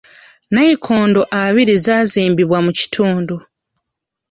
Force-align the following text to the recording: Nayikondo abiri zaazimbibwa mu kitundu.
Nayikondo 0.53 1.21
abiri 1.43 1.73
zaazimbibwa 1.85 2.57
mu 2.65 2.71
kitundu. 2.79 3.35